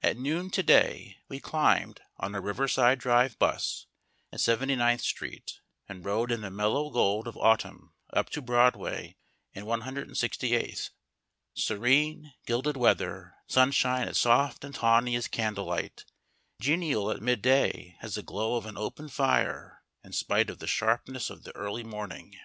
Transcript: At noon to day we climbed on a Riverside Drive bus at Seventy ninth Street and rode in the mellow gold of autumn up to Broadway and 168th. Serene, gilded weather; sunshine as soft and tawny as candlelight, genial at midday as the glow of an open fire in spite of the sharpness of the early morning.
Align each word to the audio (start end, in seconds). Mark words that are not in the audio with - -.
At 0.00 0.16
noon 0.16 0.50
to 0.50 0.62
day 0.62 1.16
we 1.28 1.40
climbed 1.40 2.02
on 2.18 2.36
a 2.36 2.40
Riverside 2.40 3.00
Drive 3.00 3.36
bus 3.36 3.86
at 4.32 4.40
Seventy 4.40 4.76
ninth 4.76 5.00
Street 5.00 5.58
and 5.88 6.04
rode 6.04 6.30
in 6.30 6.42
the 6.42 6.48
mellow 6.52 6.88
gold 6.90 7.26
of 7.26 7.36
autumn 7.36 7.94
up 8.12 8.30
to 8.30 8.40
Broadway 8.40 9.16
and 9.56 9.66
168th. 9.66 10.90
Serene, 11.54 12.32
gilded 12.46 12.76
weather; 12.76 13.34
sunshine 13.48 14.06
as 14.06 14.18
soft 14.20 14.62
and 14.62 14.72
tawny 14.76 15.16
as 15.16 15.26
candlelight, 15.26 16.04
genial 16.60 17.10
at 17.10 17.20
midday 17.20 17.98
as 18.00 18.14
the 18.14 18.22
glow 18.22 18.54
of 18.54 18.66
an 18.66 18.78
open 18.78 19.08
fire 19.08 19.82
in 20.04 20.12
spite 20.12 20.48
of 20.48 20.60
the 20.60 20.68
sharpness 20.68 21.28
of 21.28 21.42
the 21.42 21.50
early 21.56 21.82
morning. 21.82 22.38